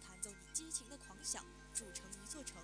[0.00, 2.56] 弹奏你激情的狂想筑成一座城。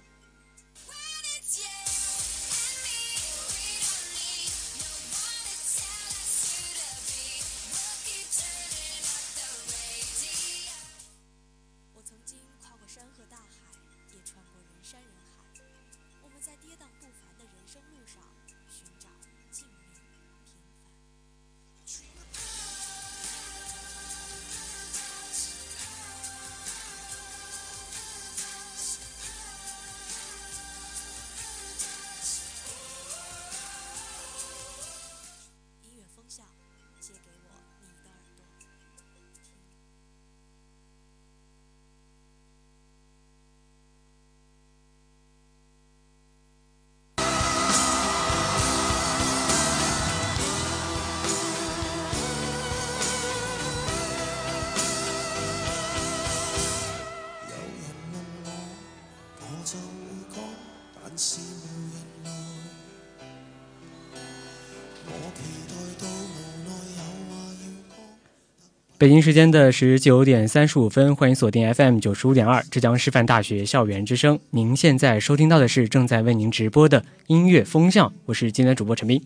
[69.04, 74.40] 北京时间的十九点三十五分，欢迎锁定 FM 九十五点二浙江师范大学校园之声。
[74.48, 79.20] 您现在收听到的是正在为您直播的音乐风向，我是今天的主播陈斌。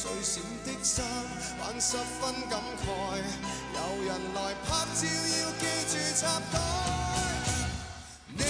[0.00, 1.04] 最閃的衫，
[1.60, 2.88] 還十分感慨。
[3.74, 6.56] 有人來拍照，要記住插袋。
[8.34, 8.42] 你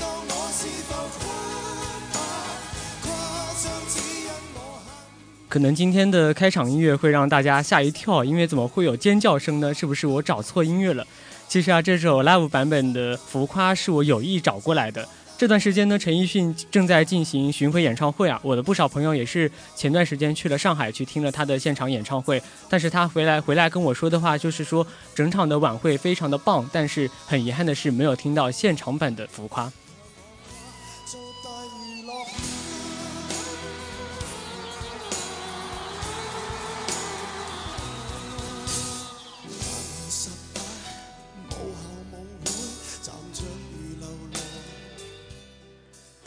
[0.00, 0.90] 當我是浮
[3.58, 3.60] 誇，
[5.50, 9.74] 可能今天的开场音乐会让大家吓一跳，因为怎么会有尖叫声呢？
[9.74, 11.06] 是不是我找错音乐了？
[11.46, 15.06] 其实啊，这首 live 版本的《浮夸》是我有意找过来的。
[15.38, 29.66] 这段时间呢，陈奕迅正在进行巡回演唱会啊，我的不少朋友也是前段时间去了上海去听了他的现场演唱会，但是他回来回来跟我说的话就是说，整场的晚会非常的棒，但是很遗憾的是没有听到现场版的《浮夸》。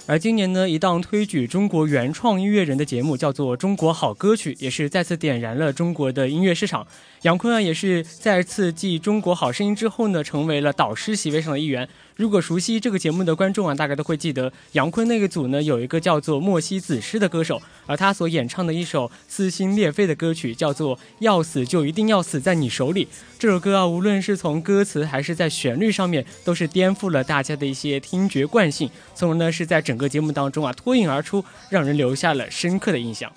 [0.09, 6.88] 而今年呢，一档推举中国原创音乐人的节目叫做《中国好歌曲》，也是再次点燃了中国的音乐市场。
[7.22, 11.88] 杨坤啊，也是再次继《中国好声音》之后呢，成为了导师席位上的一员。
[12.19, 23.06] 如果熟悉这个节目的观众啊，大概都会记得杨坤那个组呢，有一个叫做莫西子诗的歌手，而他所演唱的一首撕心裂肺的歌曲叫做《要死就一定要死在你手里》。
[23.40, 33.31] 这首歌啊，无论是从歌词还是在旋律上面，都是颠覆了大家的一些听觉惯性，从而呢是在整个节目当中啊脱颖而出，让人留下了深刻的印象。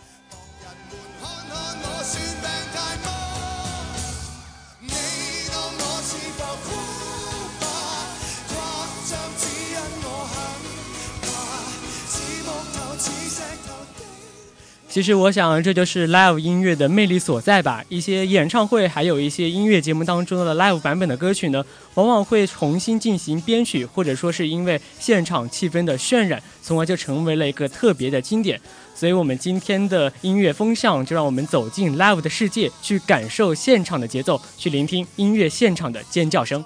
[14.92, 17.82] 其实我想，这就是 live 音乐的魅力所在吧。
[17.88, 28.60] 一些演唱会，还有一些音乐节目当中的 live 版本的歌曲呢，往往会重新进行编曲，或者说是因为现场气氛的渲染，从而就成为了一个特别的经典。
[28.94, 36.62] 所以，我们今天的音乐风向，就让我们走进 live 的世界，去感受现场的节奏，去聆听音乐现场的尖叫声。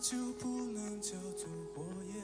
[0.00, 2.22] 就不能叫做火焰。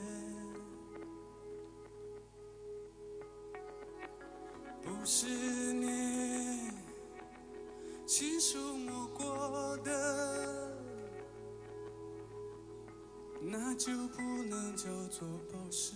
[4.81, 5.27] 不是
[5.73, 6.71] 你
[8.07, 10.75] 亲手摸过的，
[13.39, 15.93] 那就不能叫做宝石。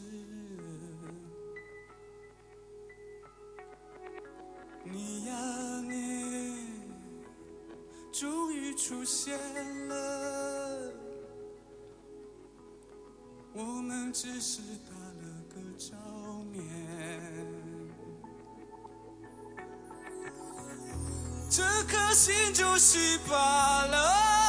[4.84, 5.34] 你呀
[5.81, 6.57] 你，
[8.12, 9.39] 终于出现
[13.53, 15.95] 我们只是打了个照
[16.51, 16.62] 面。
[21.50, 24.41] 这颗心就是罢了。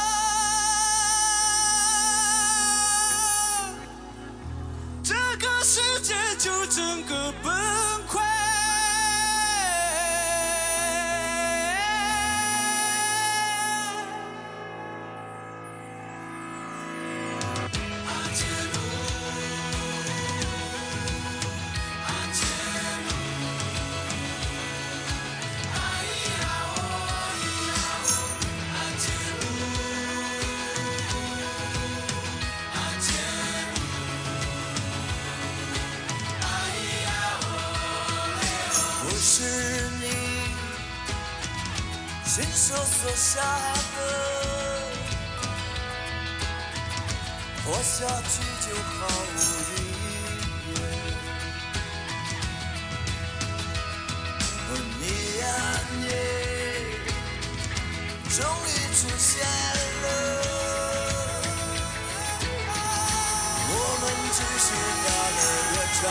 [58.35, 60.05] 终于出现了，
[63.69, 63.71] 我
[64.01, 64.03] 们
[64.33, 64.67] 只是
[65.05, 65.07] 打
[65.37, 65.39] 了
[65.69, 66.03] 个照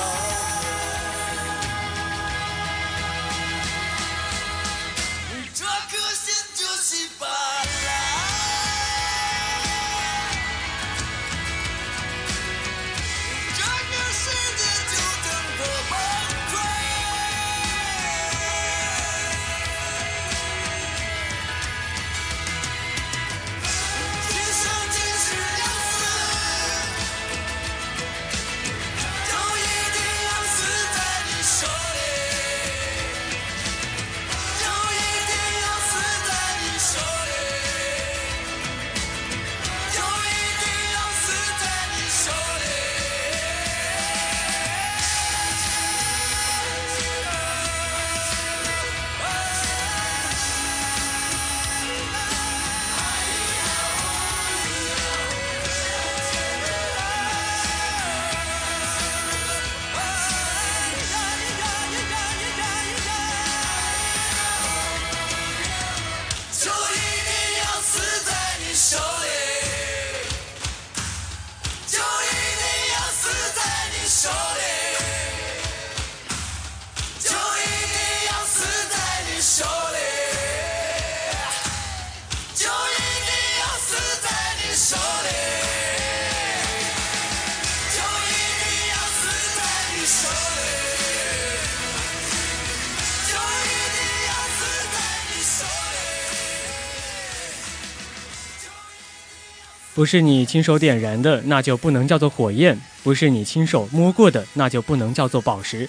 [99.94, 105.88] 不是你亲手点燃的，那就不能叫做火焰；不是你亲手摸过的，那就不能叫做宝石。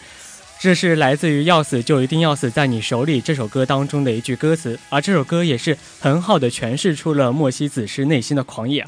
[0.60, 8.86] 这是来自于《要死就一定要死在你手里》这首歌当中的一句歌词，而这首歌也是很好的诠释出了莫西子诗内心的狂野。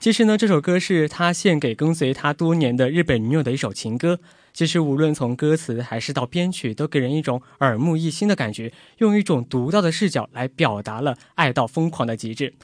[0.00, 4.18] 其实呢，这首歌是他献给跟随他多年的日本女友的一首情歌。
[4.52, 12.54] 其实无论从歌词还是到编曲，都给人一种耳目一新的感觉，用一种独到的视角来表达了爱到疯狂的极致。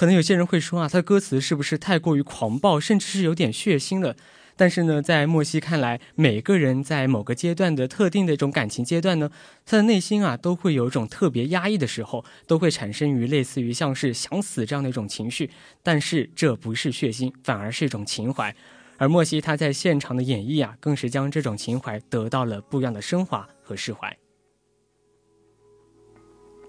[0.00, 4.16] 可能有些人会说啊，他的歌词是不是太过于狂暴，甚至是有点血腥了？
[4.56, 9.30] 但是呢，在莫西看来，每个人在某个阶段的特定的一种感情阶段呢，
[9.66, 15.50] 他的内心啊都会有一种特别压抑的时候，都会产生于类似于像是想死这样的一种情绪。
[15.82, 18.56] 但是这不是血腥，反而是一种情怀。
[18.96, 24.16] 而莫西他在现场的演绎啊，更是将这种情怀得到了不一样的升华和释怀。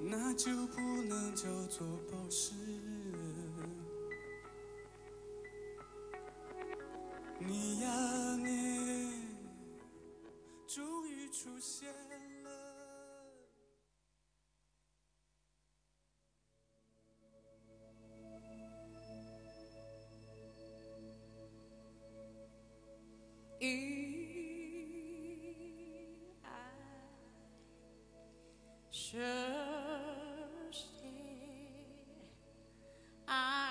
[0.03, 0.60] 那就
[7.43, 9.25] 你呀你，
[10.67, 11.91] 终于出现
[12.43, 12.49] 了。
[23.59, 23.65] 一
[26.43, 26.49] 爱，
[28.91, 29.17] 是
[30.71, 30.79] 谁？
[33.25, 33.70] 爱。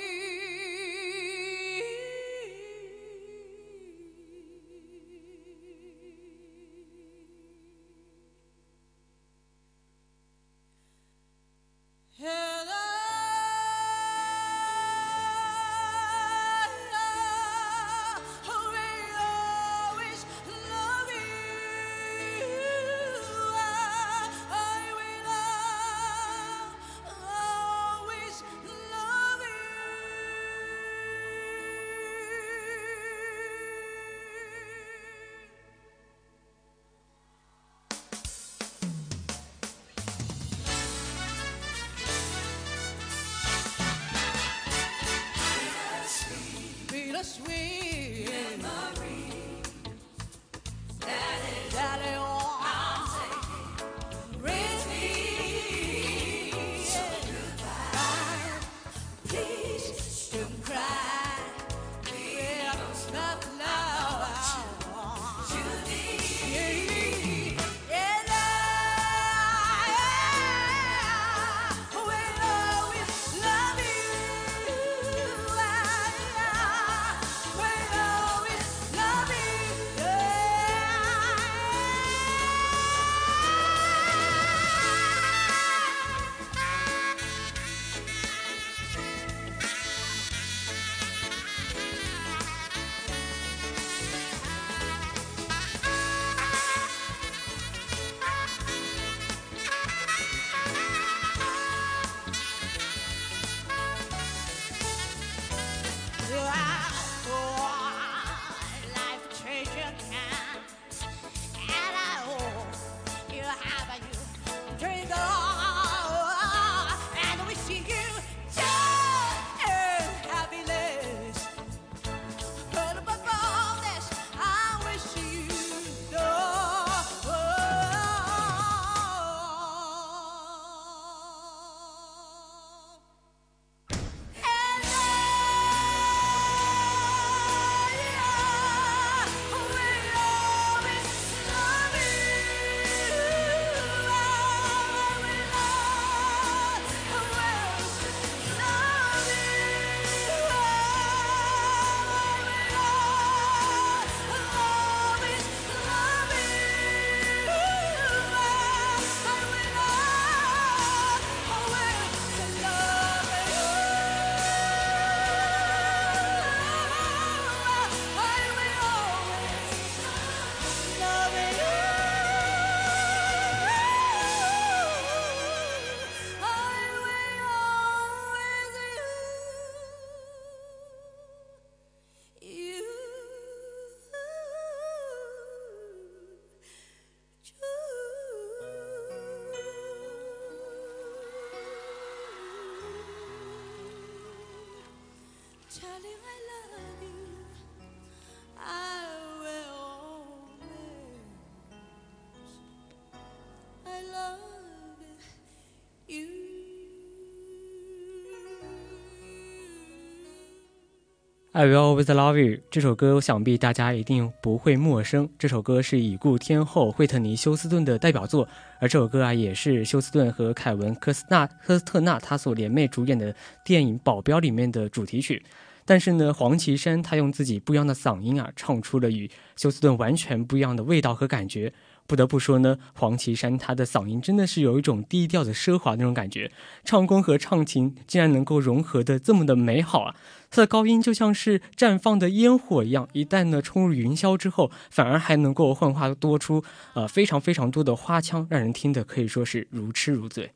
[211.61, 215.29] I Will Always Love You 这首歌，想必大家一定不会陌生。
[215.37, 218.47] 这首歌是已故天后惠特尼·休斯顿的代表作，
[218.79, 225.43] 而这首歌啊，也是休斯顿和凯文·科斯纳科斯特纳他所联袂主演的电影《保镖》里面的主题曲。
[225.85, 231.71] 但是呢，黄绮珊她用自己不一样的嗓音啊，唱出了与休斯顿完全不一样的味道和感觉。
[232.07, 236.51] 不得不说呢，黄绮珊她的嗓音真的是有一种低调的奢华那种感觉，
[236.83, 240.15] 唱功和唱情竟然能够融合的这么的美好啊！
[240.49, 250.51] 她的高音就像是绽放的烟火一样，一旦呢冲入云霄之后，反而还能够幻化多出呃非常非常多的花腔，让人听的可以说是如痴如醉。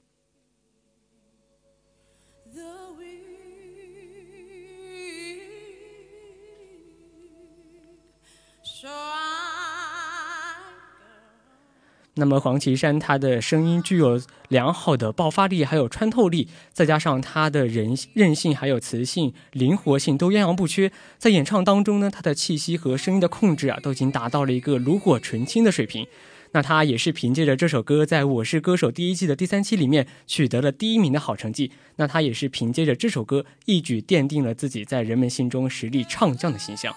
[12.18, 20.92] 那么黄绮珊她的声音具有良好的爆发力，还有穿透力，再加上她的人韧性、还有磁性、灵活性都样样不缺。
[21.18, 26.08] 在演唱当中呢，她的气息和声音的控制啊，都已经达到了一个炉火纯青的水平。
[26.54, 31.70] 那她也是凭借着这首歌，在我是歌手第一季的第三期里面取得了第一名的好成绩。
[31.98, 36.96] 那她也是凭借着这首歌，一举奠定了自己在人们心中实力唱将的形象。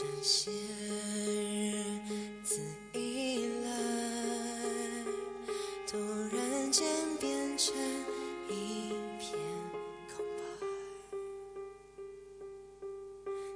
[0.00, 2.58] 这些日子
[2.94, 3.68] 以来，
[5.86, 5.98] 突
[6.34, 6.86] 然间
[7.20, 7.76] 变成
[8.48, 9.38] 一片
[10.16, 10.42] 空白。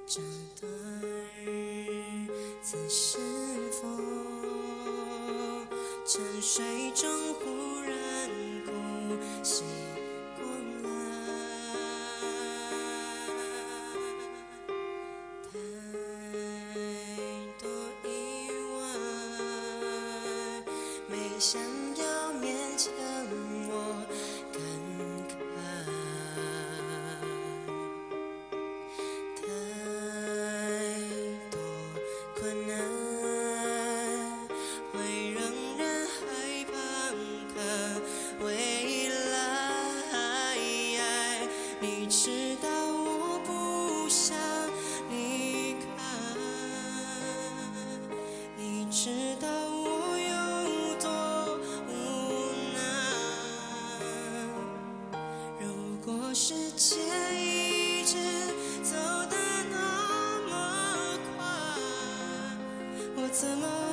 [0.05, 0.21] 这
[0.61, 0.69] 段
[1.47, 2.27] 日
[2.61, 3.17] 子是
[3.71, 3.87] 否
[6.05, 7.09] 沉睡中
[56.77, 58.17] 时间一直
[58.83, 58.97] 走
[59.29, 59.37] 得
[59.71, 61.45] 那么快，
[63.15, 63.84] 我怎么？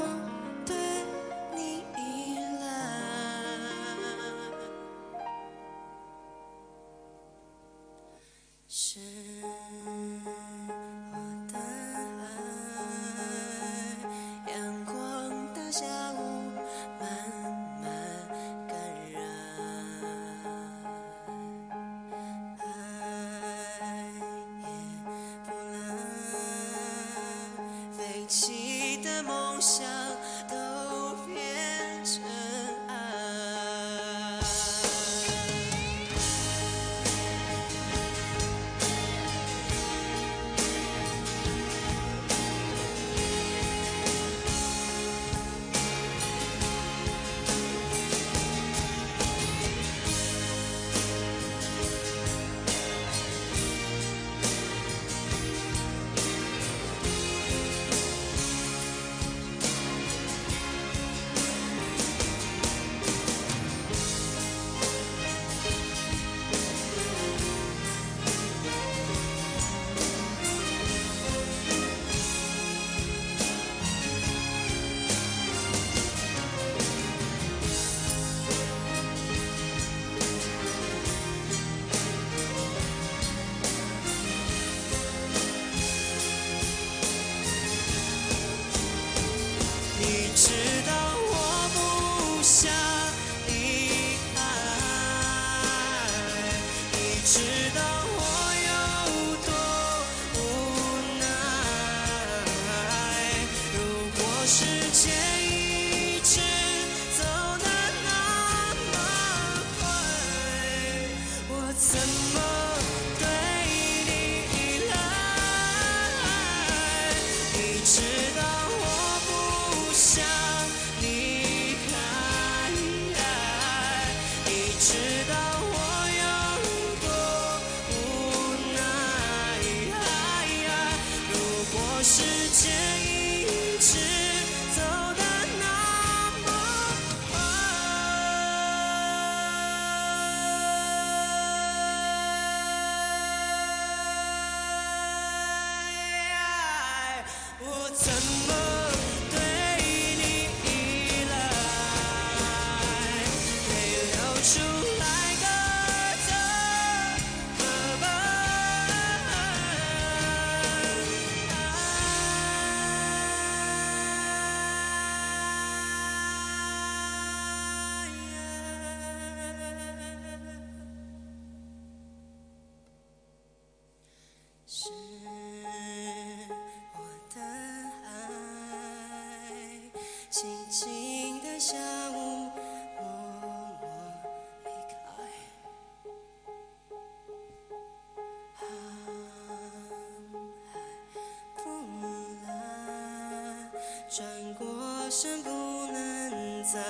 [195.13, 195.51] 过身不
[195.93, 196.81] 能再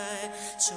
[0.56, 0.76] 重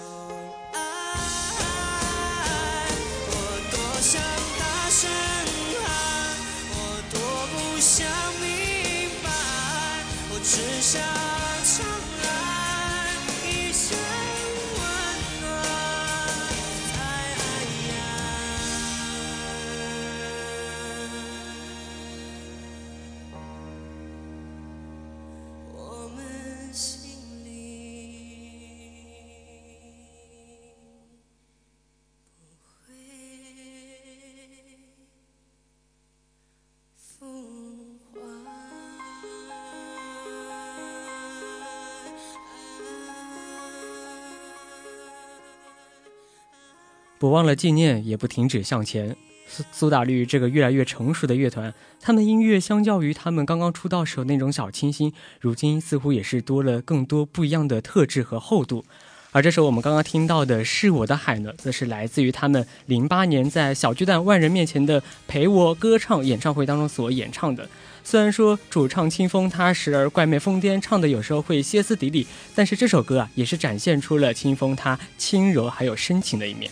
[47.26, 49.16] 不忘了纪念，也不停止向前。
[49.48, 55.12] 苏苏打绿这个越来越成熟的乐团，他们音乐相较于他们刚刚出道时候那种小清新，
[55.42, 58.86] 如今似乎也是多了更多不一样的特质和厚度。
[59.32, 67.68] 而这首我们刚刚听到的是我的海呢，则是来自于他们零八年在小巨蛋万人面前的陪我歌唱演唱会当中所演唱的。
[68.04, 76.70] 虽然说主唱清风他时而怪媚疯癫，唱的有时候会歇斯底里，但是这首歌啊，也是展现出了清风他轻柔还有深情的一面。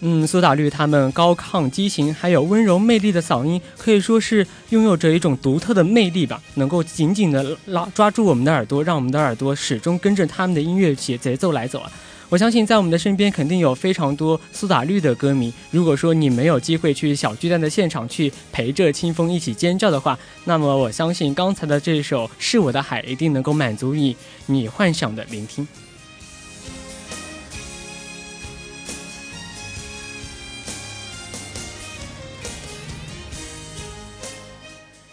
[0.00, 11.90] 嗯，苏打绿他们高亢激情，还有温柔魅力的嗓音，可以说是拥有着一种独特的魅力吧，能够紧紧的拉抓住我们的耳朵，让我们的耳朵始终跟着他们的音乐节节奏来走啊！
[12.28, 15.52] 我相信在我们的身边肯定有非常多苏打绿的歌迷。
[15.70, 25.66] 如果说你没有机会去小巨蛋的现场去陪着清风一起尖叫的话，那么我相信刚才的这首《是我的海》一定能够满足你你幻想的聆听。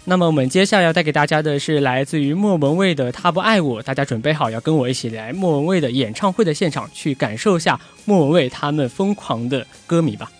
[0.07, 10.31] 那么我们接下来要带给大家的是来自于莫文蔚的《他不爱我》，大家准备好要跟我一起来莫文蔚的演唱会的现场，去感受一下莫文蔚他们疯狂的歌迷吧。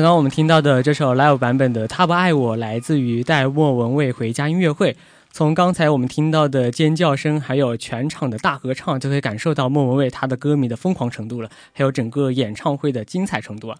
[0.00, 4.96] 刚刚我们听到的这首 live 版本的《他不爱我》，来自于带莫文蔚回家音乐会。
[5.30, 13.76] 从刚才我们听到的尖叫声，还有全场的大合唱，就可以感受到莫文蔚她的歌迷的疯狂程度了，还有整个演唱会的精彩程度啊。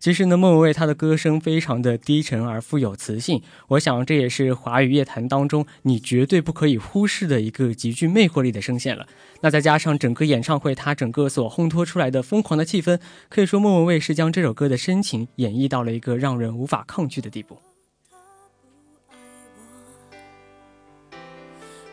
[0.00, 9.08] 其实呢，莫文蔚她的歌声非常的低沉而富有磁性，我想这也是华语乐坛当中你绝对不可以忽视的一个极具魅惑力的声线了。
[9.40, 17.58] 那再加上整个演唱会她整个所烘托出来的疯狂的气氛，可以说莫文蔚是将这首歌的深情演绎到了一个让人无法抗拒的地步。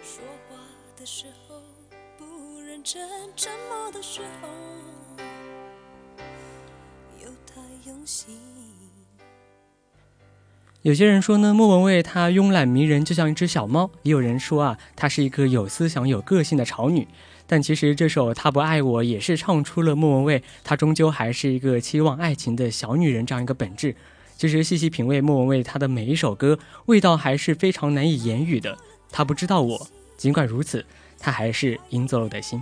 [0.03, 0.55] 说话
[0.95, 1.55] 的时候
[2.61, 3.01] 认真，
[3.35, 4.44] 沉默的时候
[10.85, 17.07] 有些人说呢，莫文蔚她慵懒迷人，就像一只小猫；也有人说啊，她是一个有思想、有个性的潮女。
[17.47, 23.95] 但其实这首《他不爱我》也是唱出了莫文蔚她终究还是一个期望爱情的小女人这样一个本质。
[24.37, 28.77] 其实细细品味莫文蔚她的每一首歌，味道还是非常难以言语的。
[29.11, 30.85] 她不知道我，尽管如此，
[31.17, 32.61] 她还是赢走了我的心。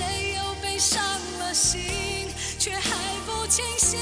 [0.00, 0.98] 谁又被伤
[1.40, 2.90] 了心，却还
[3.26, 3.98] 不清醒。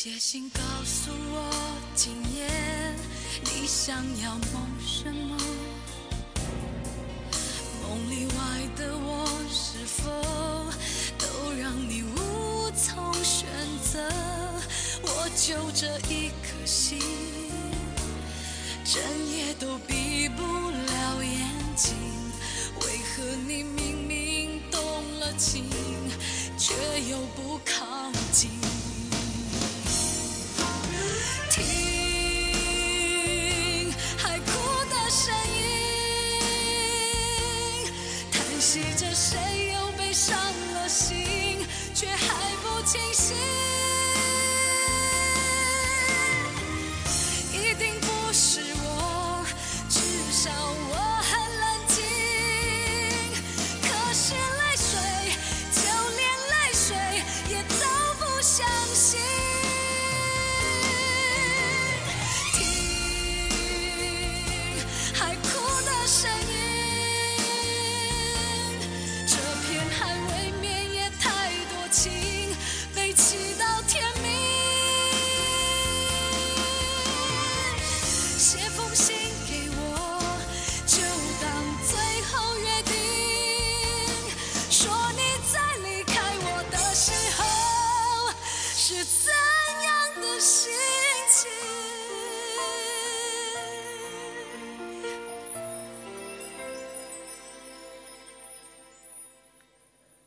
[0.00, 1.50] 写信告诉我，
[1.92, 2.46] 今夜
[3.42, 5.36] 你想要梦什么？
[7.82, 8.32] 梦里外
[8.76, 10.08] 的我是否
[11.18, 13.48] 都让你无从选
[13.92, 14.08] 择？
[15.02, 17.00] 我就这一颗心，
[18.84, 19.02] 整
[19.36, 22.07] 夜都闭不了眼睛。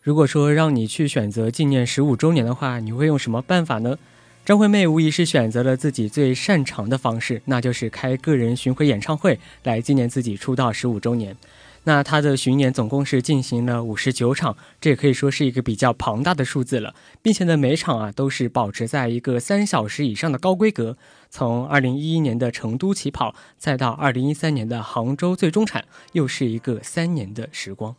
[0.04, 4.00] 如果说让你去选择纪念十五周年的话，你会用什么办法呢？
[4.44, 11.38] 张惠妹无疑是选择了自己最擅长的方式，那就是开个人巡回演唱会来纪念自己出道十五周年。
[11.84, 20.98] 那她的巡演总共是进行了五十九场，这也可以说是一个比较庞大的数字了，并且呢每场啊都是保持在一个三小时以上的高规格。
[21.30, 27.96] 从二零一一年的成都起跑，再到二零一三年的杭州最终产，又是一个三年的时光。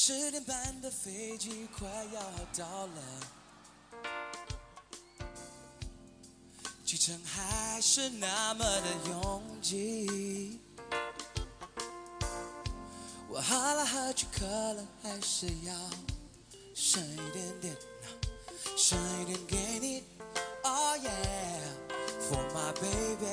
[0.00, 2.22] 十点半的飞机快要
[2.56, 3.02] 到了，
[6.84, 10.60] 机场还是那么的拥挤。
[13.28, 15.74] 我喝来喝去，可能还是要
[16.76, 17.76] 剩一点点，
[18.76, 20.04] 剩一点给你。
[20.62, 21.60] Oh yeah,
[22.30, 23.26] for my baby。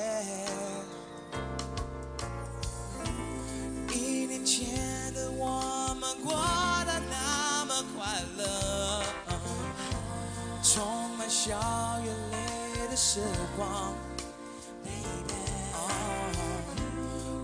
[3.94, 5.75] 一年前的我
[10.76, 10.84] 充
[11.16, 11.58] 满笑
[12.04, 13.22] 与泪的时
[13.56, 13.94] 光。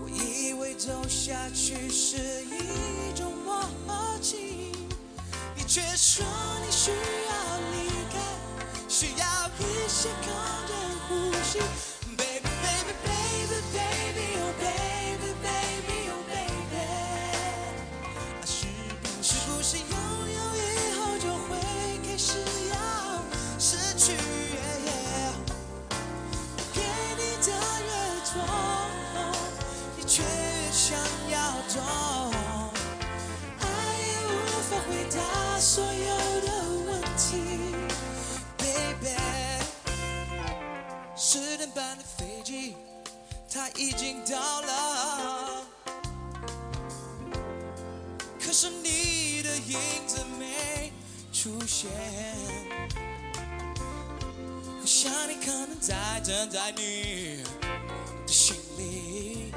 [0.03, 3.65] 我以为走下去是一种默
[4.21, 4.71] 契，
[5.55, 6.23] 你却说
[6.63, 7.33] 你需要
[7.71, 8.19] 离开，
[8.87, 9.25] 需要
[9.57, 10.29] 一些空
[10.67, 10.77] 间
[11.09, 11.57] 呼吸。
[43.83, 45.65] 已经到了，
[48.39, 49.77] 可是你的影
[50.07, 50.93] 子没
[51.33, 51.91] 出现。
[54.81, 57.43] 我想你可能在等待你
[58.25, 59.51] 的心里，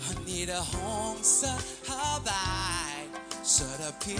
[0.00, 1.46] 和你的红色
[1.86, 2.32] 和白
[3.44, 4.16] 色的皮。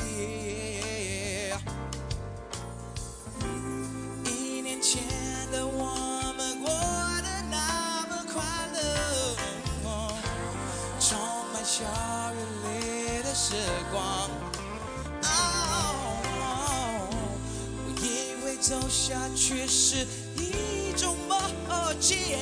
[13.52, 13.58] 时
[13.92, 14.02] 光。
[15.24, 15.28] 哦，
[17.84, 20.06] 我以为走下去是
[20.38, 21.38] 一种默
[22.00, 22.34] 契，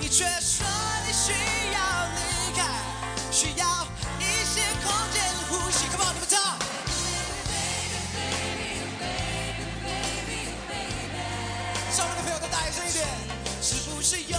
[0.00, 0.66] 你却说
[1.06, 1.34] 你需
[1.74, 1.78] 要
[2.16, 2.18] 离
[2.56, 2.64] 开，
[3.30, 3.86] 需要
[4.18, 5.84] 一些空间呼吸。
[5.90, 6.40] Come on，你们唱。
[11.92, 13.06] 上面的朋友再大声一点，
[13.60, 14.38] 是不是有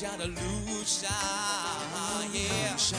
[0.00, 0.40] 家的路
[0.82, 1.10] 上。
[2.32, 2.38] 路
[2.78, 2.98] 上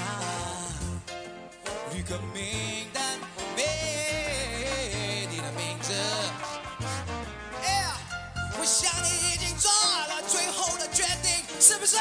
[1.91, 3.17] 旅客名单
[3.55, 5.93] 没你的名字。
[8.59, 11.97] 我想你已经做了最后的决定，是不是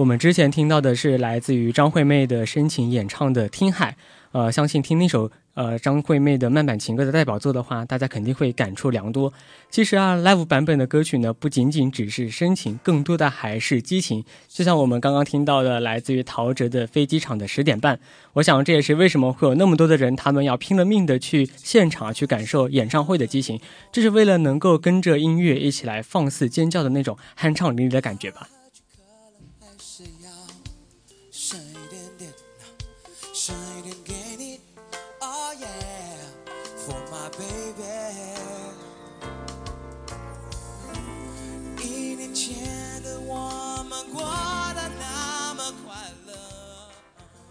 [0.00, 3.90] 我们之前听到的是来自于张惠妹的深情演唱的《听海》，
[4.32, 9.30] 呃，相信听那首呃张惠妹的慢板情歌的代表作的话，大家肯定会感触良多。
[9.68, 14.24] 其实啊，live 版本的歌曲呢，不仅仅只是深情，更多的还是激情。
[14.48, 17.96] 就像我们刚刚听到的，来自于陶喆的《飞机场的十点半》，
[18.32, 23.60] 我想这也是为什么会有那么多的人，他们要拼了命的去现场去感受演唱会的激情，
[23.92, 28.48] 这是为了能够跟着音乐一起来放肆尖叫的那种酣畅淋漓的感觉吧。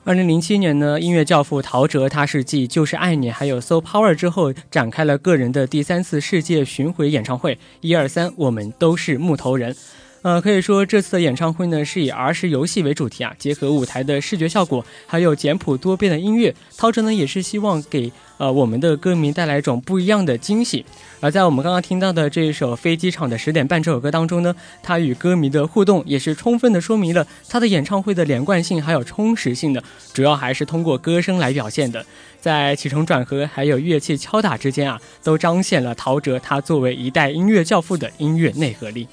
[0.09, 7.59] 二零零七年呢，音乐教父陶喆他是继《就是爱你》还有《So Power》之后，展开了个人的第三次世界巡回演唱会。
[7.81, 9.75] 一二三，我们都是木头人。
[10.21, 20.85] 呃，可以说这次的演唱会呢是以儿时游戏为主题啊，结合舞台的视觉效果，还有简朴多变的音乐，陶喆呢也是希望给呃我们的歌迷带来一种不一样的惊喜。
[21.21, 24.53] 而在我们刚刚听到的这一首《飞机场的十点半》这首歌当中呢，
[24.83, 29.81] 他与歌迷的互动也是充分的说明了他的演唱会的连贯性还有充实性的，
[30.13, 32.05] 主要还是通过歌声来表现的。
[32.41, 39.07] 在起承转合还有乐器敲打之间啊，都彰显了陶喆他作为一代音乐教父的音乐内核力。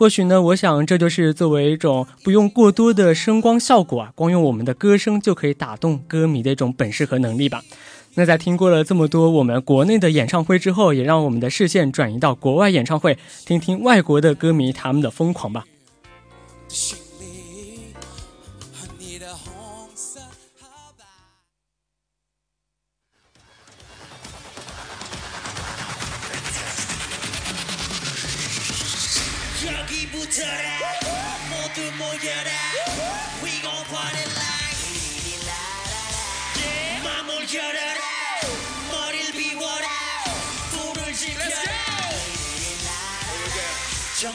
[0.00, 7.62] 或许呢，我想这就是作为一种不用过多的声光效果啊，光用我们的歌声就可以打动歌迷的一种本事和能力吧。
[8.14, 15.66] 那在听过了这么多我们国内的演唱会之后，也让我们的视线转移到国外演唱会，听听外国的歌迷他们的疯狂吧。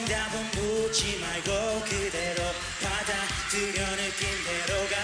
[0.06, 2.42] 정답은 묻지 말고 그대로
[2.80, 4.96] 받아들여 느낌대로가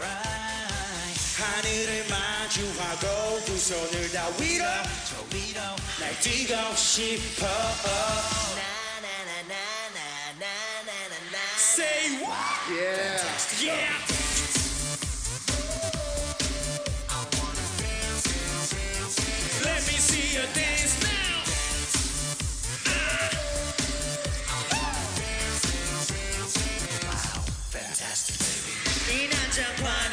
[0.00, 1.20] Alright.
[1.36, 4.64] 하늘을 마주하고 두 손을 다 위로
[5.04, 5.60] 저 위로
[6.00, 7.46] 날 뛰고 싶어
[11.58, 12.38] Say what?
[12.70, 13.20] Yeah.
[13.60, 14.13] Yeah.
[29.22, 30.03] Inaccia qua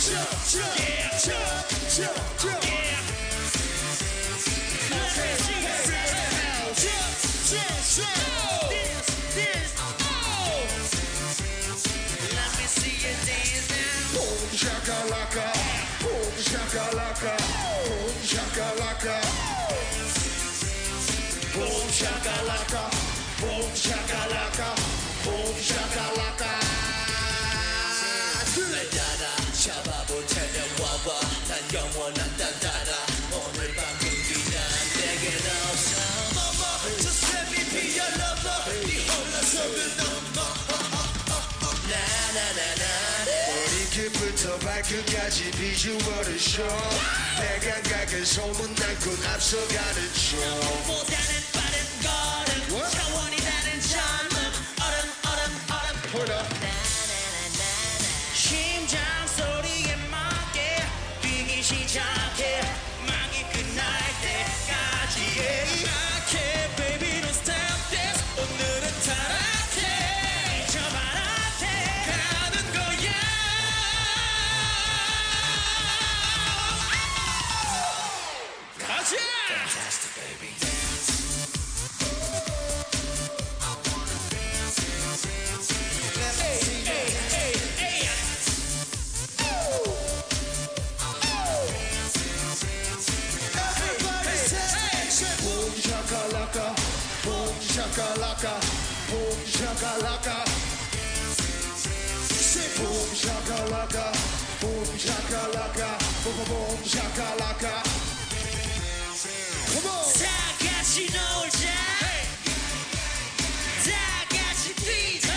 [0.02, 0.78] Shout!
[0.80, 0.97] Shout!
[45.27, 50.39] 끝까지 비주얼을 쇼 내가 각을 소문난 곳 앞서가는 중
[50.87, 54.36] 보다는 빠른 걸음 차원이 다른 젊
[97.88, 98.54] shakalaka,
[99.10, 100.38] boom shakalaka.
[102.28, 104.06] Say boom shakalaka,
[104.62, 105.90] boom shakalaka,
[106.24, 107.74] boom boom shakalaka.
[109.74, 110.06] Come on.
[110.20, 111.80] Takashi no ja.
[113.86, 115.32] Takashi please.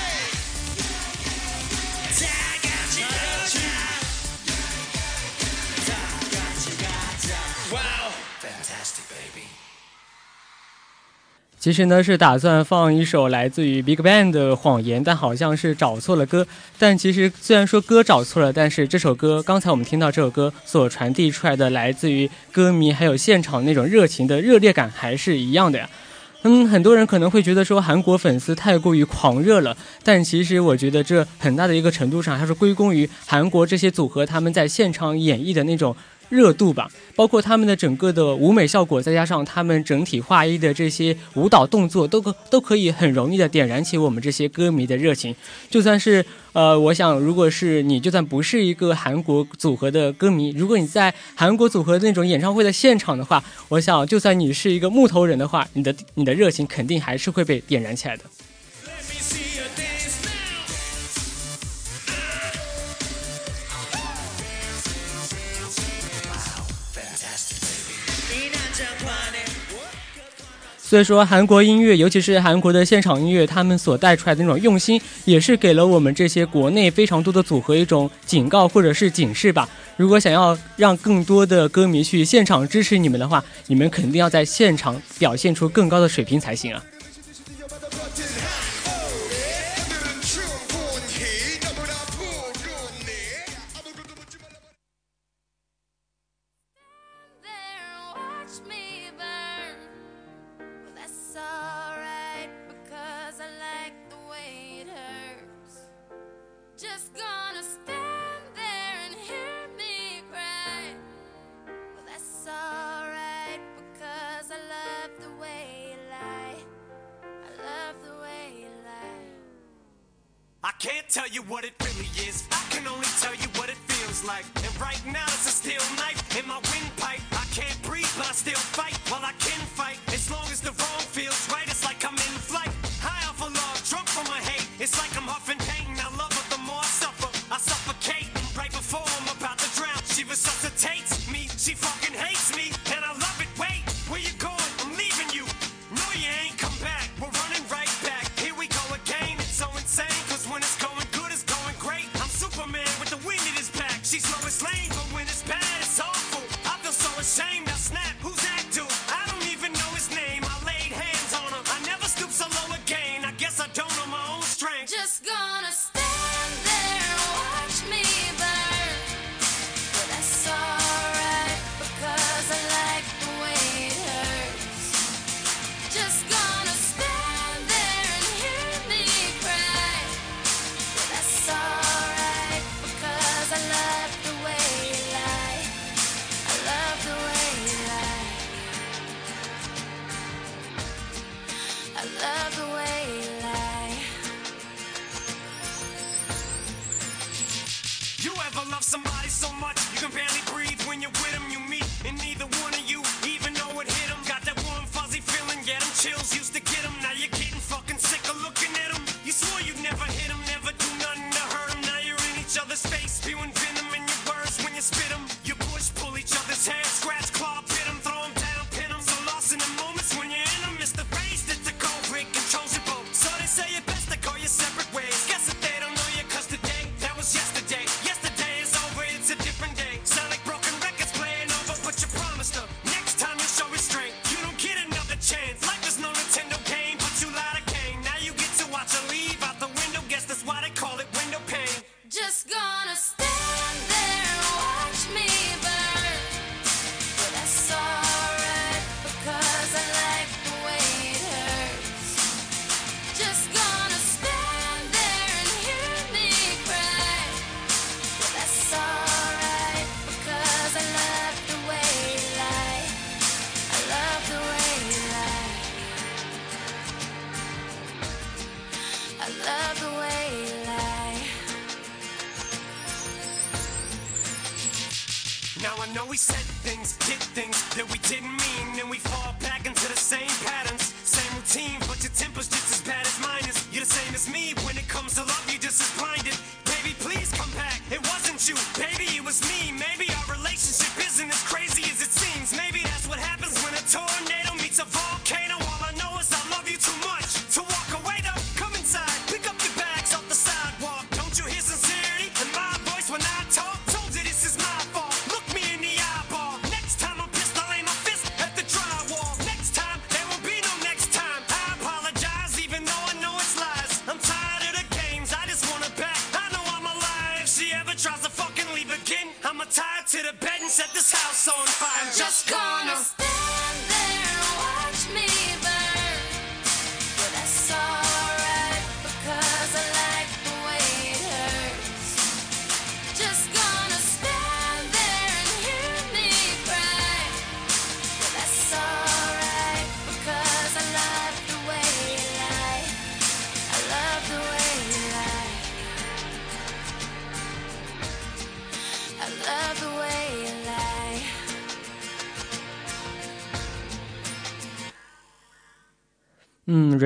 [2.20, 3.76] Takashi no ja.
[5.86, 7.40] Takashi gotcha.
[7.74, 8.11] Wow.
[8.40, 9.46] Fantastic baby.
[11.61, 16.46] 其实呢是打算放一首来自于 BigBang 的《谎言》，但好像是找错了歌。
[16.78, 25.86] 但其实虽然说歌找错了，但是这首歌刚才我们听到这首歌所传递出来的来自于歌迷还有现场那种热情的热烈感还是一样的呀。
[26.44, 35.94] 嗯，很多人可能会觉得说韩国粉丝太过于狂热了，但其实我觉得这很大的一个程度上还是归功于韩国这些组合他们在现场演绎的那种
[36.30, 45.36] 热度吧，包括他们的整个的舞美效果，再加上他们整体画一的这些舞蹈动作，都可都可以很容易的点燃起我们这些歌迷的热情。
[45.68, 58.24] 就算是呃，我想如果是你，就算不是一个韩国组合的歌迷，如果你在韩国组合那种演唱会的现场的话，我想就算你是一个木头人的话，你的你的热情肯定还是会被点燃起来的。
[58.86, 59.89] Let me see
[70.91, 79.68] 所以说韩国音乐尤其是韩国的现场音乐他们所带出来的那种用心也是给了我们这些国内非常多的组合一种警告或者是警示吧。
[79.97, 86.82] 如果想要让更多的歌迷去现场支持你们的话你们肯定要在现场表现出更高的水平才行啊。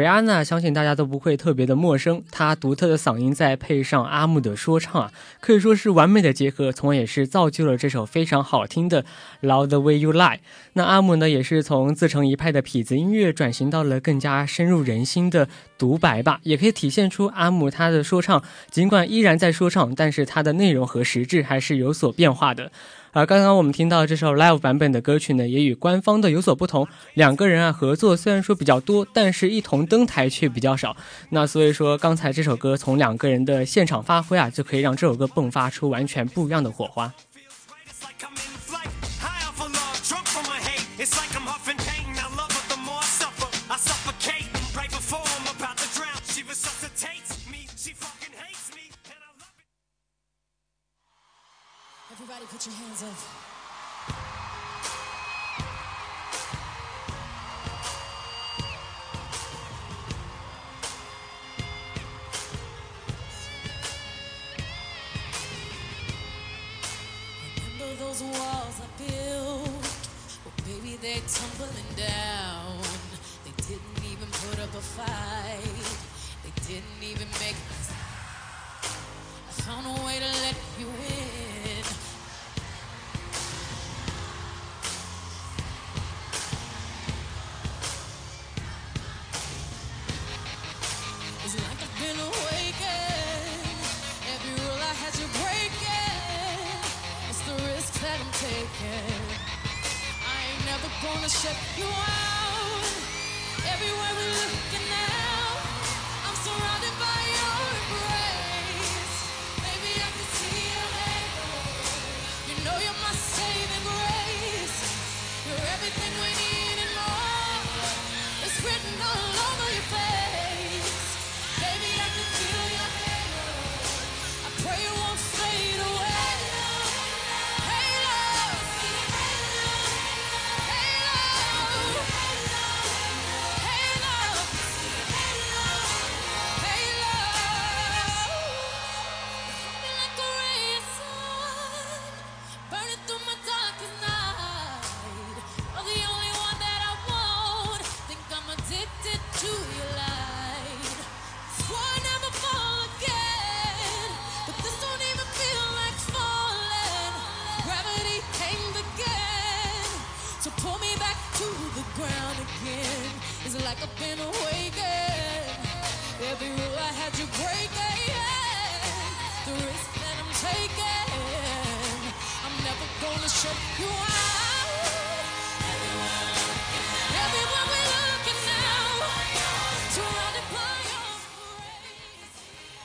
[0.04, 2.22] 瑞安娜相信大家都不会特别的陌生。
[2.30, 9.02] 她独特的嗓音再配上阿木的说唱啊，可以说是完美的结合，从而也是造就了这首非常好听的
[9.40, 10.36] 《Love the Way You Lie》。
[10.74, 15.48] 那阿姆呢，也是从自成一派的痞子音乐转型到了更加深入人心的
[15.78, 22.70] 独白吧，也可以体现出阿姆他的说唱，尽管依然在说唱，但是他的内容和实质还是有所变化的。
[23.16, 26.84] 而刚刚我们听到这首 live 版本的歌曲呢，也与官方的有所不同。
[27.14, 30.96] 两个人啊合作虽然说比较多，但是一同登台却比较少。
[31.30, 37.14] 那所以说，刚才这首歌从两个人的现场发挥啊，就可以让这首歌迸发出完全不一样的火花。
[52.66, 53.43] Your hands up.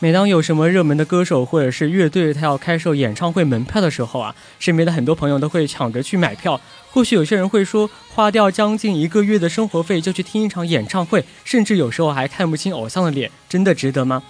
[0.02, 6.62] 每当有什么热门的歌手或者是乐队，他要开售演唱会门票的时候啊，身边的很多朋友都会抢着去买票。
[6.90, 14.24] 或许有些人会说，花掉将近一个月的生活费就去听一场演唱会，甚至有时候还看不清偶像的脸，真的值得吗？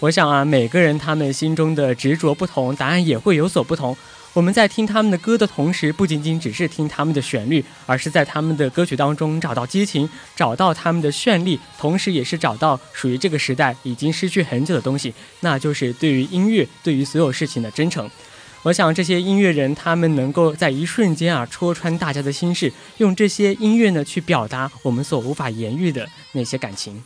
[0.00, 3.96] 我想啊，每个人他们心中的执着不同，答案也会有所不同。
[4.34, 18.10] 我们在听他们的歌的同时，不仅仅只是听他们的旋律，而是在他们的歌曲当中找到激情，找到他们的绚丽，同时也是找到属于这个时代已经失去很久的东西，那就是对于音乐，对于所有事情的真诚。
[18.62, 27.04] 我想这些音乐人，他们能够在一瞬间啊戳穿大家的心事，用这些音乐呢去表达我们所无法言喻的那些感情。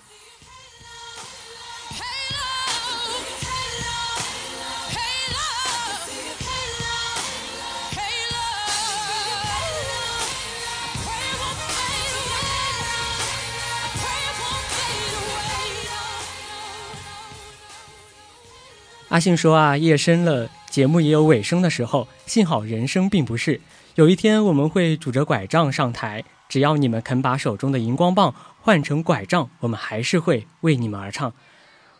[19.17, 22.07] 阿信说啊，夜深了，节目也有尾声的时候。
[22.27, 23.63] 幸好人生并不是，
[23.95, 31.33] 有一天我们会拄着拐杖上台，只要你们肯把手中的荧光棒换成拐杖，我们还是会为你们而唱。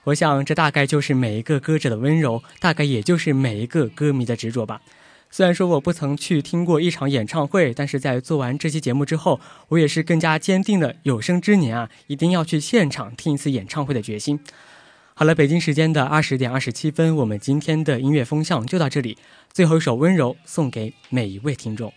[0.05, 4.83] 我想，这大概就是每一个歌者的温柔，大概也就是每一个歌迷的执着吧。
[5.31, 14.39] 虽然说我不曾去听过一场演唱会，但是在做完这期节目之后，我也是更加坚定了有生之年啊，一定要去现场听一次演唱会的决心。
[15.19, 19.17] 好了，北京时间的二十点二十七分，我们今天的音乐风向就到这里。
[19.51, 21.91] 最后一首《温柔》送给每一位听众。